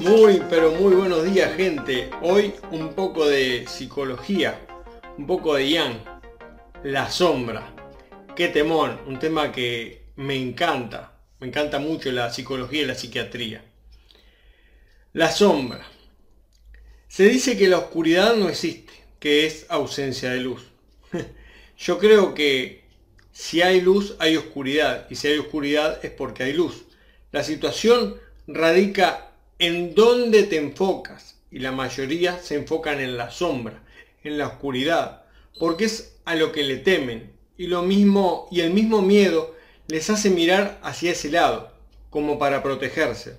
Muy, 0.00 0.42
pero 0.48 0.72
muy 0.72 0.94
buenos 0.94 1.24
días 1.24 1.54
gente. 1.54 2.10
Hoy 2.22 2.54
un 2.70 2.94
poco 2.94 3.26
de 3.26 3.66
psicología, 3.68 4.60
un 5.18 5.26
poco 5.26 5.54
de 5.54 5.68
Yang, 5.68 5.98
la 6.82 7.10
sombra. 7.10 7.74
Qué 8.34 8.48
temón, 8.48 9.00
un 9.06 9.18
tema 9.18 9.52
que 9.52 10.06
me 10.16 10.36
encanta. 10.36 11.12
Me 11.38 11.46
encanta 11.46 11.78
mucho 11.78 12.10
la 12.10 12.32
psicología 12.32 12.82
y 12.82 12.86
la 12.86 12.94
psiquiatría. 12.94 13.64
La 15.12 15.30
sombra. 15.30 15.86
Se 17.08 17.24
dice 17.24 17.56
que 17.56 17.68
la 17.68 17.78
oscuridad 17.78 18.34
no 18.34 18.48
existe, 18.48 18.92
que 19.20 19.46
es 19.46 19.66
ausencia 19.68 20.30
de 20.30 20.40
luz. 20.40 20.64
Yo 21.78 21.98
creo 21.98 22.34
que 22.34 22.84
si 23.32 23.62
hay 23.62 23.80
luz 23.80 24.16
hay 24.18 24.36
oscuridad 24.36 25.06
y 25.10 25.16
si 25.16 25.28
hay 25.28 25.38
oscuridad 25.38 26.04
es 26.04 26.10
porque 26.10 26.44
hay 26.44 26.54
luz. 26.54 26.84
La 27.30 27.44
situación 27.44 28.16
radica 28.46 29.31
en 29.62 29.94
dónde 29.94 30.42
te 30.42 30.56
enfocas 30.56 31.36
y 31.48 31.60
la 31.60 31.70
mayoría 31.70 32.36
se 32.42 32.56
enfocan 32.56 32.98
en 32.98 33.16
la 33.16 33.30
sombra, 33.30 33.84
en 34.24 34.36
la 34.36 34.48
oscuridad, 34.48 35.22
porque 35.56 35.84
es 35.84 36.16
a 36.24 36.34
lo 36.34 36.50
que 36.50 36.64
le 36.64 36.78
temen. 36.78 37.30
Y 37.56 37.68
lo 37.68 37.82
mismo 37.82 38.48
y 38.50 38.62
el 38.62 38.72
mismo 38.72 39.02
miedo 39.02 39.54
les 39.86 40.10
hace 40.10 40.30
mirar 40.30 40.80
hacia 40.82 41.12
ese 41.12 41.30
lado, 41.30 41.72
como 42.10 42.40
para 42.40 42.60
protegerse. 42.60 43.36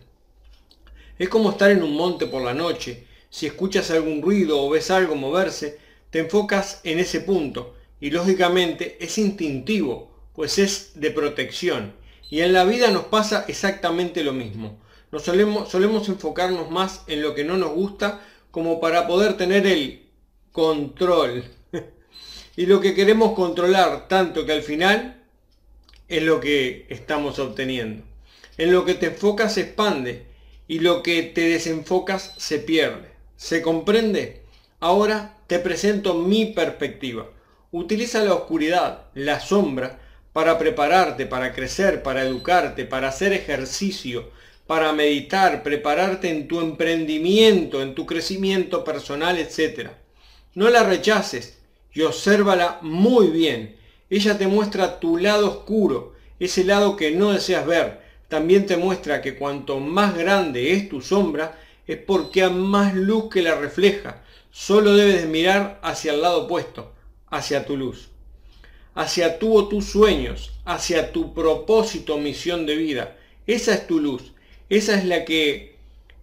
Es 1.20 1.28
como 1.28 1.52
estar 1.52 1.72
en 1.72 1.84
un 1.84 1.94
monte 1.94 2.26
por 2.26 2.42
la 2.42 2.54
noche, 2.54 3.06
si 3.30 3.46
escuchas 3.46 3.92
algún 3.92 4.22
ruido 4.22 4.64
o 4.64 4.70
ves 4.70 4.92
algo 4.92 5.16
moverse, 5.16 5.78
te 6.10 6.20
enfocas 6.20 6.80
en 6.86 7.00
ese 7.00 7.20
punto. 7.20 7.76
Y 8.00 8.12
lógicamente 8.12 8.96
es 9.02 9.18
instintivo, 9.18 10.10
pues 10.34 10.58
es 10.58 10.92
de 10.96 11.12
protección. 11.12 11.94
Y 12.30 12.40
en 12.40 12.54
la 12.54 12.64
vida 12.64 12.92
nos 12.92 13.04
pasa 13.08 13.44
exactamente 13.50 14.24
lo 14.24 14.32
mismo 14.32 14.80
solemos, 15.20 15.70
solemos 15.70 16.08
enfocarnos 16.10 16.72
más 16.72 17.04
en 17.08 17.22
lo 17.22 17.36
que 17.36 17.44
no 17.44 17.58
nos 17.58 17.72
gusta 17.72 18.22
como 18.52 18.80
para 18.80 19.08
poder 19.08 19.38
tener 19.38 19.66
el 19.68 20.10
control. 20.52 21.44
y 22.56 22.66
lo 22.66 22.80
que 22.80 22.94
queremos 22.94 23.34
controlar 23.34 24.08
tanto 24.08 24.46
que 24.46 24.54
al 24.54 24.64
final 24.64 25.22
es 26.08 26.24
lo 26.24 26.40
que 26.40 26.86
estamos 26.90 27.40
obteniendo. 27.40 28.04
En 28.58 28.72
lo 28.72 28.86
que 28.86 28.94
te 28.94 29.08
enfocas 29.08 29.56
se 29.56 29.62
expande 29.62 30.28
y 30.68 30.80
lo 30.80 31.02
que 31.04 31.24
te 31.24 31.42
desenfocas 31.42 32.36
se 32.38 32.60
pierde. 32.60 33.12
¿Se 33.36 33.62
comprende? 33.62 34.44
Ahora 34.80 35.38
te 35.48 35.60
presento 35.60 36.14
mi 36.14 36.46
perspectiva. 36.46 37.30
Utiliza 37.72 38.24
la 38.24 38.36
oscuridad, 38.36 39.06
la 39.16 39.40
sombra, 39.40 40.00
para 40.34 40.58
prepararte, 40.58 41.26
para 41.26 41.54
crecer, 41.54 42.04
para 42.04 42.24
educarte, 42.24 42.86
para 42.86 43.10
hacer 43.10 43.34
ejercicio, 43.34 44.32
para 44.68 44.94
meditar, 44.94 45.64
prepararte 45.64 46.30
en 46.30 46.48
tu 46.48 46.62
emprendimiento, 46.62 47.82
en 47.82 47.96
tu 47.96 48.06
crecimiento 48.06 48.84
personal, 48.84 49.38
etc. 49.38 49.90
No 50.56 50.70
la 50.70 50.84
rechaces 50.84 51.60
y 51.94 52.02
obsérvala 52.02 52.80
muy 52.82 53.28
bien. 53.28 53.76
Ella 54.10 54.38
te 54.38 54.48
muestra 54.48 55.00
tu 55.00 55.18
lado 55.18 55.50
oscuro, 55.50 56.14
ese 56.40 56.64
lado 56.64 56.96
que 56.96 57.12
no 57.12 57.32
deseas 57.32 57.66
ver. 57.66 58.02
También 58.28 58.66
te 58.66 58.78
muestra 58.78 59.22
que 59.22 59.36
cuanto 59.36 59.80
más 59.80 60.18
grande 60.18 60.74
es 60.74 60.90
tu 60.90 61.02
sombra, 61.02 61.60
es 61.86 61.98
porque 61.98 62.44
hay 62.44 62.52
más 62.52 62.96
luz 62.96 63.30
que 63.30 63.42
la 63.42 63.56
refleja. 63.56 64.24
Solo 64.52 64.96
debes 64.96 65.22
de 65.22 65.28
mirar 65.28 65.80
hacia 65.84 66.14
el 66.14 66.22
lado 66.22 66.44
opuesto, 66.44 66.94
hacia 67.28 67.66
tu 67.66 67.76
luz, 67.76 68.10
hacia 68.96 69.40
tu 69.40 69.56
o 69.58 69.68
tus 69.68 69.86
sueños, 69.86 70.52
hacia 70.66 71.12
tu 71.12 71.34
propósito, 71.34 72.18
misión 72.18 72.66
de 72.66 72.76
vida. 72.76 73.18
Esa 73.46 73.74
es 73.74 73.88
tu 73.88 74.00
luz. 74.00 74.33
Esa 74.74 74.96
es 74.96 75.06
la 75.06 75.24
que 75.24 75.76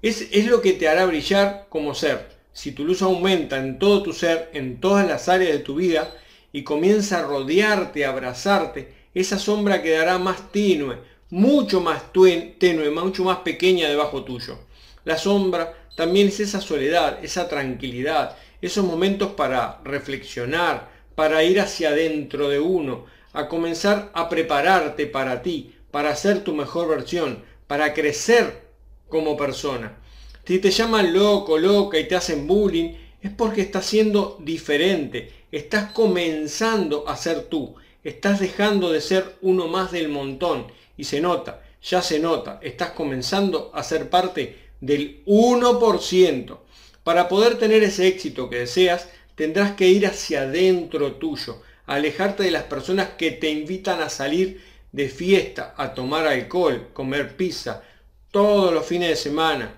es, 0.02 0.26
es 0.32 0.46
lo 0.46 0.60
que 0.60 0.72
te 0.72 0.88
hará 0.88 1.06
brillar 1.06 1.66
como 1.68 1.94
ser. 1.94 2.30
Si 2.52 2.72
tu 2.72 2.84
luz 2.84 3.00
aumenta 3.00 3.58
en 3.58 3.78
todo 3.78 4.02
tu 4.02 4.12
ser, 4.12 4.50
en 4.54 4.80
todas 4.80 5.06
las 5.06 5.28
áreas 5.28 5.52
de 5.52 5.60
tu 5.60 5.76
vida, 5.76 6.12
y 6.52 6.64
comienza 6.64 7.20
a 7.20 7.22
rodearte, 7.22 8.04
a 8.04 8.08
abrazarte, 8.08 8.92
esa 9.14 9.38
sombra 9.38 9.82
quedará 9.82 10.18
más 10.18 10.50
tenue, 10.50 10.96
mucho 11.30 11.80
más 11.80 12.12
tenue, 12.12 12.90
mucho 12.90 13.22
más 13.22 13.38
pequeña 13.38 13.88
debajo 13.88 14.24
tuyo. 14.24 14.58
La 15.04 15.16
sombra 15.16 15.72
también 15.94 16.26
es 16.26 16.40
esa 16.40 16.60
soledad, 16.60 17.24
esa 17.24 17.48
tranquilidad, 17.48 18.36
esos 18.60 18.84
momentos 18.84 19.30
para 19.34 19.80
reflexionar, 19.84 20.90
para 21.14 21.44
ir 21.44 21.60
hacia 21.60 21.90
adentro 21.90 22.48
de 22.48 22.58
uno, 22.58 23.06
a 23.32 23.46
comenzar 23.46 24.10
a 24.12 24.28
prepararte 24.28 25.06
para 25.06 25.40
ti, 25.40 25.76
para 25.92 26.16
ser 26.16 26.42
tu 26.42 26.52
mejor 26.52 26.88
versión, 26.88 27.48
para 27.70 27.94
crecer 27.94 28.62
como 29.08 29.36
persona. 29.36 29.96
Si 30.44 30.58
te 30.58 30.72
llaman 30.72 31.14
loco, 31.14 31.56
loca 31.56 32.00
y 32.00 32.08
te 32.08 32.16
hacen 32.16 32.48
bullying, 32.48 32.94
es 33.22 33.30
porque 33.30 33.60
estás 33.60 33.86
siendo 33.86 34.36
diferente, 34.40 35.30
estás 35.52 35.92
comenzando 35.92 37.08
a 37.08 37.16
ser 37.16 37.42
tú, 37.42 37.76
estás 38.02 38.40
dejando 38.40 38.90
de 38.90 39.00
ser 39.00 39.36
uno 39.40 39.68
más 39.68 39.92
del 39.92 40.08
montón 40.08 40.66
y 40.96 41.04
se 41.04 41.20
nota, 41.20 41.62
ya 41.80 42.02
se 42.02 42.18
nota, 42.18 42.58
estás 42.60 42.90
comenzando 42.90 43.70
a 43.72 43.84
ser 43.84 44.10
parte 44.10 44.56
del 44.80 45.24
1%. 45.26 46.58
Para 47.04 47.28
poder 47.28 47.56
tener 47.56 47.84
ese 47.84 48.08
éxito 48.08 48.50
que 48.50 48.58
deseas, 48.58 49.08
tendrás 49.36 49.76
que 49.76 49.86
ir 49.86 50.08
hacia 50.08 50.40
adentro 50.40 51.12
tuyo, 51.12 51.62
alejarte 51.86 52.42
de 52.42 52.50
las 52.50 52.64
personas 52.64 53.10
que 53.10 53.30
te 53.30 53.48
invitan 53.48 54.00
a 54.00 54.08
salir 54.08 54.60
de 54.92 55.08
fiesta, 55.08 55.74
a 55.76 55.94
tomar 55.94 56.26
alcohol, 56.26 56.88
comer 56.92 57.36
pizza, 57.36 57.82
todos 58.30 58.72
los 58.72 58.86
fines 58.86 59.08
de 59.10 59.16
semana, 59.16 59.74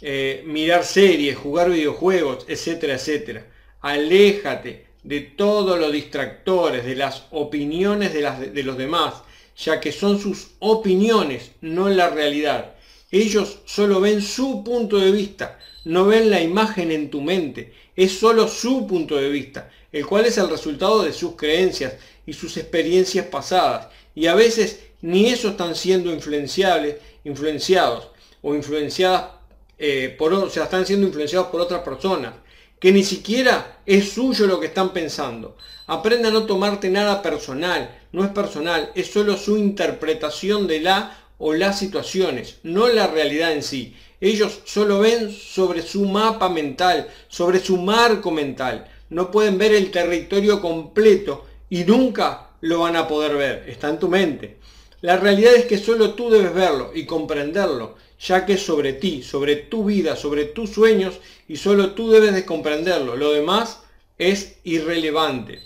eh, 0.00 0.42
mirar 0.46 0.84
series, 0.84 1.36
jugar 1.36 1.70
videojuegos, 1.70 2.44
etcétera, 2.48 2.94
etcétera. 2.94 3.46
Aléjate 3.80 4.86
de 5.02 5.20
todos 5.20 5.78
los 5.78 5.92
distractores, 5.92 6.84
de 6.84 6.96
las 6.96 7.24
opiniones 7.30 8.12
de, 8.12 8.20
las, 8.22 8.54
de 8.54 8.62
los 8.62 8.76
demás, 8.76 9.14
ya 9.56 9.80
que 9.80 9.92
son 9.92 10.20
sus 10.20 10.52
opiniones, 10.58 11.52
no 11.60 11.88
la 11.88 12.10
realidad. 12.10 12.74
Ellos 13.10 13.60
solo 13.64 14.00
ven 14.00 14.22
su 14.22 14.62
punto 14.62 14.98
de 14.98 15.10
vista, 15.10 15.58
no 15.84 16.06
ven 16.06 16.30
la 16.30 16.40
imagen 16.40 16.92
en 16.92 17.10
tu 17.10 17.20
mente, 17.20 17.72
es 17.96 18.12
solo 18.12 18.46
su 18.48 18.86
punto 18.86 19.16
de 19.16 19.28
vista, 19.28 19.70
el 19.92 20.06
cual 20.06 20.26
es 20.26 20.38
el 20.38 20.48
resultado 20.48 21.02
de 21.02 21.12
sus 21.12 21.34
creencias 21.34 21.94
y 22.24 22.32
sus 22.32 22.56
experiencias 22.56 23.26
pasadas 23.26 23.88
y 24.14 24.26
a 24.26 24.34
veces 24.34 24.80
ni 25.02 25.26
eso 25.28 25.50
están 25.50 25.74
siendo 25.74 26.12
influenciables, 26.12 26.96
influenciados 27.24 28.08
o 28.42 28.54
influenciadas 28.54 29.40
eh, 29.78 30.14
por, 30.18 30.32
o 30.34 30.50
sea, 30.50 30.64
están 30.64 30.84
siendo 30.84 31.06
influenciados 31.06 31.48
por 31.48 31.60
otras 31.60 31.80
personas, 31.80 32.34
que 32.78 32.92
ni 32.92 33.02
siquiera 33.02 33.80
es 33.86 34.12
suyo 34.12 34.46
lo 34.46 34.60
que 34.60 34.66
están 34.66 34.92
pensando. 34.92 35.56
Aprende 35.86 36.28
a 36.28 36.30
no 36.30 36.44
tomarte 36.44 36.90
nada 36.90 37.22
personal, 37.22 37.98
no 38.12 38.24
es 38.24 38.30
personal, 38.30 38.92
es 38.94 39.10
solo 39.10 39.36
su 39.36 39.56
interpretación 39.56 40.66
de 40.66 40.80
la 40.80 41.18
o 41.38 41.54
las 41.54 41.78
situaciones, 41.78 42.58
no 42.62 42.88
la 42.88 43.06
realidad 43.06 43.52
en 43.52 43.62
sí. 43.62 43.96
Ellos 44.20 44.60
solo 44.66 44.98
ven 44.98 45.32
sobre 45.32 45.80
su 45.80 46.04
mapa 46.04 46.50
mental, 46.50 47.08
sobre 47.28 47.58
su 47.58 47.78
marco 47.78 48.30
mental. 48.30 48.86
No 49.08 49.30
pueden 49.30 49.56
ver 49.56 49.72
el 49.72 49.90
territorio 49.90 50.60
completo 50.60 51.46
y 51.70 51.84
nunca 51.84 52.49
lo 52.60 52.80
van 52.80 52.96
a 52.96 53.08
poder 53.08 53.36
ver, 53.36 53.64
está 53.68 53.88
en 53.88 53.98
tu 53.98 54.08
mente. 54.08 54.58
La 55.00 55.16
realidad 55.16 55.54
es 55.54 55.64
que 55.64 55.78
solo 55.78 56.14
tú 56.14 56.28
debes 56.28 56.52
verlo 56.54 56.90
y 56.94 57.06
comprenderlo, 57.06 57.96
ya 58.20 58.44
que 58.44 58.54
es 58.54 58.62
sobre 58.62 58.92
ti, 58.92 59.22
sobre 59.22 59.56
tu 59.56 59.84
vida, 59.84 60.14
sobre 60.14 60.44
tus 60.44 60.70
sueños 60.70 61.20
y 61.48 61.56
solo 61.56 61.92
tú 61.92 62.10
debes 62.10 62.34
de 62.34 62.44
comprenderlo. 62.44 63.16
Lo 63.16 63.32
demás 63.32 63.80
es 64.18 64.58
irrelevante. 64.64 65.60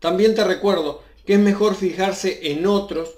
También 0.00 0.34
te 0.34 0.44
recuerdo 0.44 1.02
que 1.24 1.34
es 1.34 1.38
mejor 1.38 1.76
fijarse 1.76 2.50
en 2.50 2.66
otros 2.66 3.10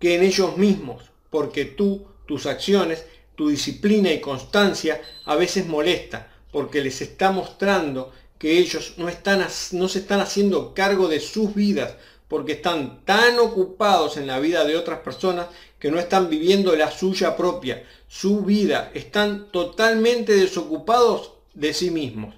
que 0.00 0.16
en 0.16 0.22
ellos 0.22 0.56
mismos, 0.56 1.04
porque 1.30 1.64
tú, 1.64 2.06
tus 2.26 2.46
acciones, 2.46 3.04
tu 3.36 3.48
disciplina 3.48 4.12
y 4.12 4.20
constancia 4.20 5.00
a 5.24 5.36
veces 5.36 5.66
molesta, 5.66 6.32
porque 6.50 6.80
les 6.80 7.00
está 7.02 7.30
mostrando 7.30 8.12
que 8.40 8.56
ellos 8.56 8.94
no, 8.96 9.10
están, 9.10 9.46
no 9.72 9.86
se 9.86 9.98
están 9.98 10.20
haciendo 10.20 10.72
cargo 10.72 11.08
de 11.08 11.20
sus 11.20 11.54
vidas 11.54 11.96
porque 12.26 12.52
están 12.52 13.04
tan 13.04 13.38
ocupados 13.38 14.16
en 14.16 14.26
la 14.26 14.40
vida 14.40 14.64
de 14.64 14.78
otras 14.78 15.00
personas 15.00 15.48
que 15.78 15.90
no 15.90 15.98
están 15.98 16.30
viviendo 16.30 16.74
la 16.74 16.90
suya 16.90 17.36
propia, 17.36 17.84
su 18.08 18.40
vida, 18.40 18.92
están 18.94 19.52
totalmente 19.52 20.34
desocupados 20.34 21.32
de 21.52 21.74
sí 21.74 21.90
mismos. 21.90 22.34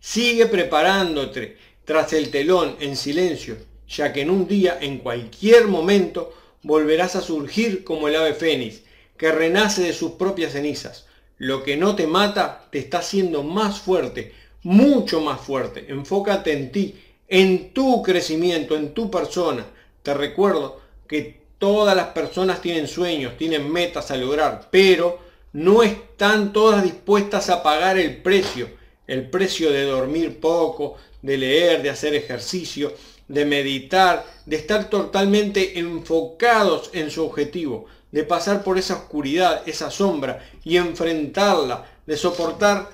Sigue 0.00 0.46
preparándote 0.46 1.58
tras 1.84 2.14
el 2.14 2.30
telón 2.30 2.76
en 2.80 2.96
silencio, 2.96 3.58
ya 3.86 4.10
que 4.14 4.22
en 4.22 4.30
un 4.30 4.48
día, 4.48 4.78
en 4.80 5.00
cualquier 5.00 5.68
momento, 5.68 6.32
volverás 6.62 7.14
a 7.14 7.20
surgir 7.20 7.84
como 7.84 8.08
el 8.08 8.16
ave 8.16 8.32
fénix, 8.32 8.84
que 9.18 9.30
renace 9.30 9.82
de 9.82 9.92
sus 9.92 10.12
propias 10.12 10.52
cenizas. 10.52 11.04
Lo 11.36 11.62
que 11.62 11.76
no 11.76 11.94
te 11.94 12.06
mata 12.06 12.68
te 12.70 12.78
está 12.78 12.98
haciendo 13.00 13.42
más 13.42 13.80
fuerte, 13.80 14.32
mucho 14.62 15.20
más 15.20 15.40
fuerte. 15.40 15.86
Enfócate 15.88 16.52
en 16.52 16.72
ti, 16.72 16.94
en 17.28 17.72
tu 17.72 18.02
crecimiento, 18.02 18.76
en 18.76 18.94
tu 18.94 19.10
persona. 19.10 19.66
Te 20.02 20.14
recuerdo 20.14 20.80
que 21.06 21.42
todas 21.58 21.96
las 21.96 22.08
personas 22.08 22.60
tienen 22.60 22.88
sueños, 22.88 23.36
tienen 23.36 23.70
metas 23.70 24.10
a 24.10 24.16
lograr, 24.16 24.68
pero 24.70 25.18
no 25.52 25.82
están 25.82 26.52
todas 26.52 26.82
dispuestas 26.82 27.50
a 27.50 27.62
pagar 27.62 27.98
el 27.98 28.22
precio, 28.22 28.68
el 29.06 29.28
precio 29.28 29.70
de 29.70 29.84
dormir 29.84 30.40
poco, 30.40 30.96
de 31.20 31.36
leer, 31.36 31.82
de 31.82 31.90
hacer 31.90 32.14
ejercicio, 32.14 32.92
de 33.28 33.44
meditar, 33.44 34.26
de 34.46 34.56
estar 34.56 34.90
totalmente 34.90 35.78
enfocados 35.78 36.90
en 36.92 37.10
su 37.10 37.24
objetivo, 37.24 37.86
de 38.10 38.24
pasar 38.24 38.62
por 38.62 38.78
esa 38.78 38.94
oscuridad, 38.94 39.62
esa 39.66 39.90
sombra 39.90 40.44
y 40.64 40.76
enfrentarla, 40.76 41.86
de 42.06 42.16
soportar 42.16 42.90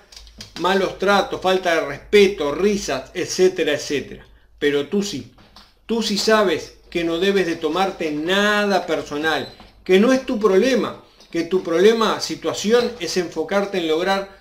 malos 0.60 0.98
tratos, 0.98 1.40
falta 1.40 1.74
de 1.74 1.80
respeto, 1.82 2.52
risas, 2.52 3.10
etcétera, 3.14 3.72
etcétera. 3.72 4.26
Pero 4.58 4.88
tú 4.88 5.02
sí, 5.02 5.32
tú 5.86 6.02
sí 6.02 6.18
sabes 6.18 6.74
que 6.90 7.04
no 7.04 7.18
debes 7.18 7.46
de 7.46 7.56
tomarte 7.56 8.10
nada 8.10 8.86
personal, 8.86 9.48
que 9.84 10.00
no 10.00 10.12
es 10.12 10.24
tu 10.26 10.38
problema, 10.38 11.04
que 11.30 11.44
tu 11.44 11.62
problema, 11.62 12.20
situación 12.20 12.92
es 13.00 13.16
enfocarte 13.16 13.78
en 13.78 13.88
lograr 13.88 14.38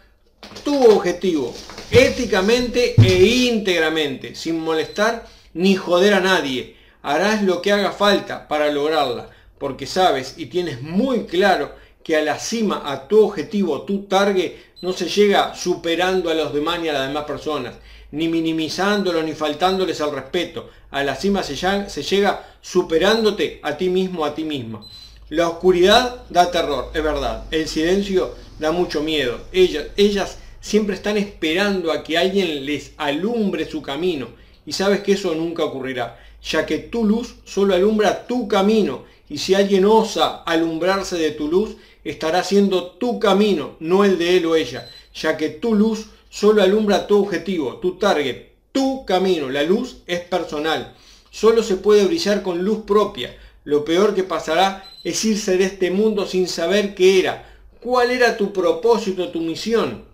tu 0.64 0.92
objetivo, 0.92 1.54
éticamente 1.92 2.96
e 2.98 3.24
íntegramente, 3.24 4.36
sin 4.36 4.60
molestar 4.60 5.28
ni 5.54 5.76
joder 5.76 6.14
a 6.14 6.20
nadie. 6.20 6.78
Harás 7.02 7.44
lo 7.44 7.62
que 7.62 7.72
haga 7.72 7.92
falta 7.92 8.48
para 8.48 8.72
lograrla, 8.72 9.30
porque 9.58 9.86
sabes 9.86 10.36
y 10.38 10.48
tienes 10.48 10.82
muy 10.82 11.26
claro 11.26 11.76
que 12.07 12.15
a 12.15 12.21
la 12.21 12.39
cima, 12.39 12.83
a 12.86 13.06
tu 13.06 13.21
objetivo, 13.21 13.81
tu 13.81 14.04
target, 14.04 14.54
no 14.81 14.94
se 14.94 15.09
llega 15.09 15.54
superando 15.54 16.30
a 16.30 16.33
los 16.33 16.54
demás 16.54 16.80
ni 16.80 16.88
a 16.88 16.94
las 16.94 17.06
demás 17.09 17.25
personas, 17.25 17.75
ni 18.12 18.30
minimizándolo 18.30 19.21
ni 19.24 19.33
faltándoles 19.33 20.00
al 20.00 20.13
respeto. 20.13 20.69
A 20.89 21.04
la 21.04 21.18
cima 21.18 21.44
se 21.44 21.57
llega, 22.04 22.48
superándote 22.62 23.59
a 23.62 23.75
ti 23.75 23.89
mismo, 23.89 24.24
a 24.24 24.33
ti 24.33 24.45
misma. 24.45 24.86
La 25.27 25.50
oscuridad 25.50 26.24
da 26.30 26.50
terror, 26.50 26.92
es 26.94 27.04
verdad. 27.04 27.44
El 27.51 27.68
silencio 27.68 28.36
da 28.57 28.71
mucho 28.71 29.03
miedo. 29.03 29.42
Ellas, 29.51 29.88
ellas 29.98 30.38
siempre 30.62 30.95
están 30.95 31.18
esperando 31.18 31.92
a 31.92 32.06
que 32.06 32.18
alguien 32.18 32.65
les 32.65 32.94
alumbre 32.95 33.69
su 33.69 33.81
camino. 33.81 34.30
Y 34.65 34.71
sabes 34.71 35.01
que 35.01 35.12
eso 35.12 35.36
nunca 35.36 35.65
ocurrirá, 35.65 36.18
ya 36.42 36.65
que 36.65 36.77
tu 36.77 37.03
luz 37.03 37.36
solo 37.44 37.75
alumbra 37.75 38.25
tu 38.27 38.48
camino. 38.48 39.03
Y 39.30 39.39
si 39.39 39.56
alguien 39.56 39.83
osa 39.83 40.44
alumbrarse 40.44 41.18
de 41.18 41.31
tu 41.31 41.50
luz, 41.50 41.75
estará 42.04 42.44
siendo 42.44 42.92
tu 42.92 43.20
camino, 43.20 43.76
no 43.80 44.04
el 44.04 44.18
de 44.18 44.38
él 44.38 44.46
o 44.46 44.56
ella, 44.56 44.90
ya 45.14 45.38
que 45.38 45.50
tu 45.50 45.76
luz 45.76 46.08
solo 46.30 46.62
alumbra 46.62 47.08
tu 47.08 47.20
objetivo, 47.20 47.78
tu 47.78 47.98
target, 47.98 48.48
tu 48.72 49.06
camino. 49.06 49.50
La 49.50 49.64
luz 49.64 49.98
es 50.08 50.22
personal. 50.22 50.96
Solo 51.32 51.64
se 51.64 51.78
puede 51.78 52.06
brillar 52.06 52.44
con 52.44 52.64
luz 52.64 52.80
propia. 52.86 53.36
Lo 53.64 53.84
peor 53.84 54.16
que 54.16 54.24
pasará 54.24 54.90
es 55.04 55.24
irse 55.26 55.58
de 55.58 55.66
este 55.66 55.92
mundo 55.92 56.26
sin 56.26 56.48
saber 56.48 56.96
qué 56.96 57.20
era, 57.20 57.60
cuál 57.82 58.12
era 58.12 58.38
tu 58.38 58.54
propósito, 58.54 59.30
tu 59.30 59.42
misión, 59.42 60.06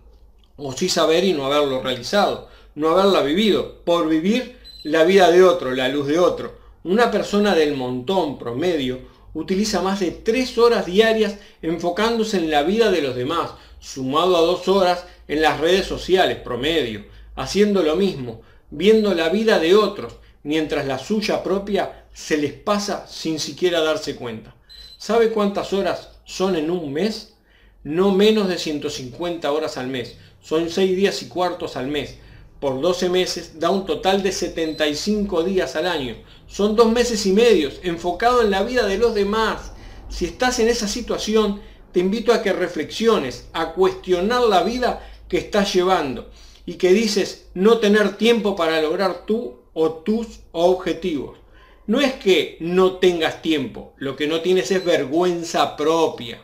o 0.56 0.72
sí 0.72 0.88
saber 0.88 1.24
y 1.24 1.32
no 1.32 1.46
haberlo 1.46 1.82
realizado, 1.82 2.48
no 2.74 2.90
haberla 2.90 3.22
vivido, 3.22 3.80
por 3.84 4.08
vivir 4.08 4.58
la 4.82 5.04
vida 5.04 5.30
de 5.30 5.42
otro, 5.42 5.72
la 5.72 5.88
luz 5.88 6.06
de 6.06 6.18
otro. 6.18 6.58
Una 6.84 7.10
persona 7.10 7.54
del 7.54 7.74
montón 7.76 8.38
promedio 8.38 9.00
utiliza 9.34 9.82
más 9.82 10.00
de 10.00 10.12
tres 10.12 10.56
horas 10.56 10.86
diarias 10.86 11.36
enfocándose 11.60 12.38
en 12.38 12.50
la 12.50 12.62
vida 12.62 12.90
de 12.90 13.02
los 13.02 13.14
demás, 13.14 13.50
sumado 13.80 14.36
a 14.36 14.40
dos 14.40 14.66
horas 14.68 15.04
en 15.28 15.42
las 15.42 15.60
redes 15.60 15.86
sociales 15.86 16.38
promedio, 16.38 17.04
haciendo 17.34 17.82
lo 17.82 17.96
mismo, 17.96 18.42
viendo 18.70 19.12
la 19.14 19.28
vida 19.28 19.58
de 19.58 19.74
otros, 19.74 20.14
mientras 20.42 20.86
la 20.86 20.98
suya 20.98 21.42
propia 21.42 22.06
se 22.12 22.36
les 22.36 22.52
pasa 22.52 23.06
sin 23.08 23.38
siquiera 23.40 23.80
darse 23.80 24.16
cuenta. 24.16 24.54
¿Sabe 24.96 25.30
cuántas 25.30 25.72
horas 25.72 26.10
son 26.24 26.56
en 26.56 26.70
un 26.70 26.92
mes? 26.92 27.34
No 27.82 28.12
menos 28.12 28.48
de 28.48 28.58
150 28.58 29.50
horas 29.52 29.76
al 29.76 29.88
mes. 29.88 30.16
Son 30.40 30.70
6 30.70 30.96
días 30.96 31.22
y 31.22 31.28
cuartos 31.28 31.76
al 31.76 31.88
mes. 31.88 32.16
Por 32.60 32.80
12 32.80 33.10
meses 33.10 33.58
da 33.58 33.70
un 33.70 33.84
total 33.84 34.22
de 34.22 34.32
75 34.32 35.42
días 35.42 35.76
al 35.76 35.86
año. 35.86 36.16
Son 36.46 36.76
dos 36.76 36.90
meses 36.92 37.26
y 37.26 37.32
medios 37.32 37.80
enfocado 37.82 38.42
en 38.42 38.50
la 38.50 38.62
vida 38.62 38.86
de 38.86 38.98
los 38.98 39.14
demás. 39.14 39.72
Si 40.08 40.24
estás 40.24 40.58
en 40.58 40.68
esa 40.68 40.88
situación, 40.88 41.60
te 41.92 42.00
invito 42.00 42.32
a 42.32 42.42
que 42.42 42.52
reflexiones, 42.52 43.48
a 43.52 43.72
cuestionar 43.72 44.42
la 44.42 44.62
vida 44.62 45.08
que 45.28 45.38
estás 45.38 45.72
llevando 45.72 46.30
y 46.66 46.74
que 46.74 46.92
dices 46.92 47.48
no 47.54 47.78
tener 47.78 48.16
tiempo 48.16 48.56
para 48.56 48.80
lograr 48.80 49.26
tú 49.26 49.60
o 49.72 49.92
tus 49.92 50.40
objetivos. 50.52 51.38
No 51.86 52.00
es 52.00 52.14
que 52.14 52.56
no 52.60 52.96
tengas 52.96 53.42
tiempo, 53.42 53.92
lo 53.96 54.16
que 54.16 54.26
no 54.26 54.40
tienes 54.40 54.70
es 54.70 54.84
vergüenza 54.84 55.76
propia. 55.76 56.42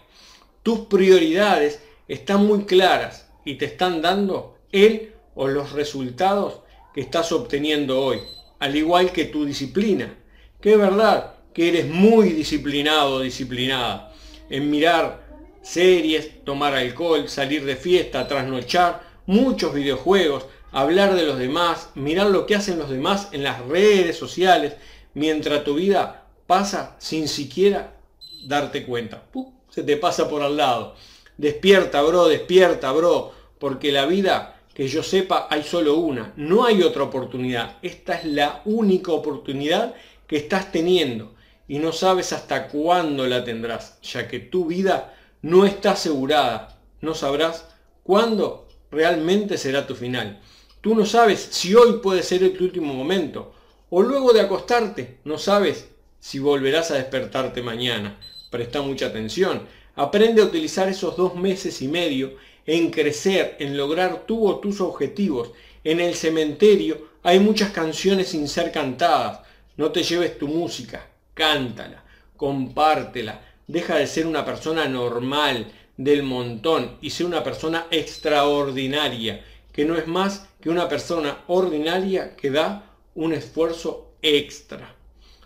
Tus 0.63 0.81
prioridades 0.81 1.81
están 2.09 2.47
muy 2.47 2.65
claras 2.65 3.29
y 3.45 3.55
te 3.55 3.65
están 3.65 4.03
dando 4.03 4.59
el 4.73 5.15
o 5.35 5.49
los 5.49 5.73
resultados 5.73 6.61
que 6.95 7.01
estás 7.01 7.33
obteniendo 7.33 8.03
hoy, 8.03 8.21
al 8.61 8.77
igual 8.77 9.11
que 9.11 9.25
tu 9.25 9.45
disciplina. 9.45 10.15
Que 10.61 10.73
es 10.73 10.79
verdad 10.79 11.35
que 11.53 11.69
eres 11.69 11.89
muy 11.89 12.31
disciplinado 12.31 13.21
disciplinada 13.21 14.13
en 14.49 14.71
mirar 14.71 15.29
series, 15.63 16.45
tomar 16.45 16.75
alcohol, 16.75 17.29
salir 17.29 17.65
de 17.65 17.77
fiesta, 17.77 18.29
trasnochar, 18.29 19.03
muchos 19.27 19.75
videojuegos, 19.75 20.47
hablar 20.73 21.15
de 21.15 21.25
los 21.25 21.39
demás, 21.39 21.91
mirar 21.95 22.29
lo 22.29 22.47
que 22.47 22.55
hacen 22.55 22.79
los 22.79 22.91
demás 22.91 23.29
en 23.33 23.43
las 23.43 23.61
redes 23.67 24.17
sociales, 24.17 24.75
mientras 25.15 25.65
tu 25.65 25.75
vida 25.75 26.27
pasa 26.47 26.97
sin 26.99 27.29
siquiera 27.29 27.97
darte 28.45 28.85
cuenta. 28.85 29.25
Se 29.69 29.83
te 29.83 29.97
pasa 29.97 30.29
por 30.29 30.43
al 30.43 30.57
lado. 30.57 30.95
Despierta, 31.37 32.03
bro, 32.03 32.29
despierta, 32.29 32.93
bro, 32.93 33.33
porque 33.59 33.93
la 33.93 34.07
vida, 34.07 34.60
que 34.81 34.89
yo 34.89 35.03
sepa, 35.03 35.47
hay 35.51 35.63
solo 35.63 35.99
una. 35.99 36.33
No 36.37 36.65
hay 36.65 36.83
otra 36.83 37.03
oportunidad. 37.03 37.77
Esta 37.83 38.15
es 38.15 38.25
la 38.25 38.63
única 38.65 39.13
oportunidad 39.13 39.95
que 40.27 40.39
estás 40.39 40.73
teniendo 40.73 41.35
y 41.69 41.79
no 41.79 41.93
sabes 41.93 42.33
hasta 42.33 42.69
cuándo 42.69 43.27
la 43.27 43.45
tendrás, 43.45 44.01
ya 44.01 44.27
que 44.27 44.39
tu 44.39 44.65
vida 44.65 45.15
no 45.43 45.67
está 45.67 45.91
asegurada. 45.91 46.81
No 47.03 47.15
sabrás 47.15 47.67
cuándo 48.05 48.69
realmente 48.91 49.59
será 49.59 49.87
tu 49.87 49.95
final. 49.95 50.41
Tú 50.81 50.95
no 50.95 51.05
sabes 51.05 51.41
si 51.51 51.75
hoy 51.75 51.99
puede 52.03 52.23
ser 52.23 52.51
tu 52.57 52.65
último 52.65 52.95
momento 52.95 53.53
o 53.91 54.01
luego 54.01 54.33
de 54.33 54.41
acostarte, 54.41 55.19
no 55.25 55.37
sabes 55.37 55.91
si 56.21 56.39
volverás 56.39 56.91
a 56.91 56.95
despertarte 56.95 57.61
mañana. 57.61 58.19
Presta 58.51 58.81
mucha 58.81 59.09
atención. 59.09 59.61
Aprende 59.95 60.41
a 60.41 60.47
utilizar 60.47 60.89
esos 60.89 61.19
dos 61.19 61.35
meses 61.35 61.83
y 61.83 61.89
medio 61.89 62.33
en 62.67 62.91
crecer, 62.91 63.57
en 63.59 63.77
lograr 63.77 64.25
tú 64.27 64.47
o 64.47 64.59
tus 64.59 64.81
objetivos. 64.81 65.53
En 65.85 66.01
el 66.01 66.15
cementerio 66.15 67.09
hay 67.23 67.39
muchas 67.39 67.71
canciones 67.71 68.29
sin 68.29 68.49
ser 68.49 68.73
cantadas. 68.73 69.41
No 69.77 69.91
te 69.93 70.03
lleves 70.03 70.39
tu 70.39 70.49
música, 70.49 71.07
cántala, 71.35 72.05
compártela. 72.37 73.41
Deja 73.67 73.97
de 73.97 74.07
ser 74.07 74.27
una 74.27 74.45
persona 74.45 74.87
normal, 74.89 75.73
del 75.97 76.23
montón, 76.23 76.97
y 77.03 77.11
sé 77.11 77.25
una 77.25 77.45
persona 77.45 77.87
extraordinaria, 77.91 79.45
que 79.71 79.85
no 79.85 79.97
es 79.97 80.07
más 80.07 80.49
que 80.59 80.71
una 80.71 80.89
persona 80.89 81.45
ordinaria 81.47 82.35
que 82.37 82.51
da 82.51 82.91
un 83.15 83.35
esfuerzo 83.35 84.13
extra. 84.23 84.95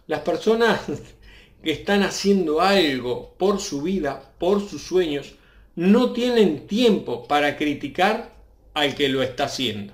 Las 0.06 0.20
personas 0.20 0.82
que 1.62 1.72
están 1.72 2.04
haciendo 2.04 2.60
algo 2.60 3.34
por 3.36 3.60
su 3.60 3.82
vida, 3.82 4.32
por 4.38 4.60
sus 4.60 4.82
sueños, 4.82 5.34
no 5.76 6.12
tienen 6.12 6.66
tiempo 6.66 7.26
para 7.26 7.56
criticar 7.56 8.34
al 8.74 8.94
que 8.94 9.08
lo 9.08 9.22
está 9.22 9.44
haciendo. 9.44 9.92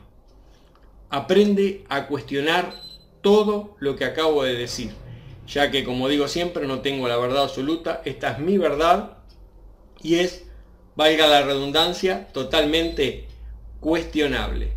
Aprende 1.09 1.85
a 1.89 2.07
cuestionar 2.07 2.73
todo 3.21 3.77
lo 3.81 3.97
que 3.97 4.05
acabo 4.05 4.43
de 4.43 4.55
decir, 4.55 4.93
ya 5.47 5.71
que 5.71 5.85
como 5.85 6.09
digo 6.09 6.29
siempre 6.29 6.67
no 6.67 6.81
tengo 6.81 7.09
la 7.09 7.17
verdad 7.17 7.45
absoluta, 7.45 8.03
esta 8.05 8.33
es 8.33 8.39
mi 8.39 8.59
verdad 8.59 9.19
y 10.03 10.17
es, 10.17 10.45
valga 10.97 11.27
la 11.27 11.43
redundancia, 11.43 12.29
totalmente 12.33 13.27
cuestionable. 13.81 14.73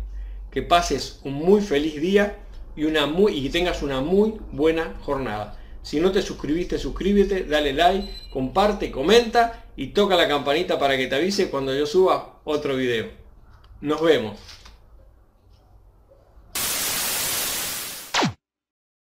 Que 0.50 0.62
pases 0.62 1.20
un 1.24 1.34
muy 1.34 1.60
feliz 1.60 2.00
día 2.00 2.38
y, 2.76 2.84
una 2.84 3.06
muy, 3.06 3.36
y 3.36 3.48
tengas 3.50 3.82
una 3.82 4.00
muy 4.00 4.34
buena 4.52 4.94
jornada. 5.02 5.58
Si 5.84 6.00
no 6.00 6.10
te 6.12 6.22
suscribiste, 6.22 6.78
suscríbete, 6.78 7.44
dale 7.44 7.74
like, 7.74 8.08
comparte, 8.30 8.90
comenta 8.90 9.66
y 9.76 9.88
toca 9.88 10.16
la 10.16 10.26
campanita 10.26 10.78
para 10.78 10.96
que 10.96 11.06
te 11.08 11.14
avise 11.14 11.50
cuando 11.50 11.74
yo 11.74 11.86
suba 11.86 12.40
otro 12.44 12.74
video. 12.74 13.10
Nos 13.82 14.00
vemos. 14.00 14.63